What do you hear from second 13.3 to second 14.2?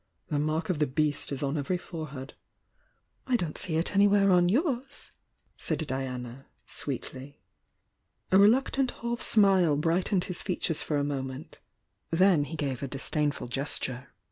gesture.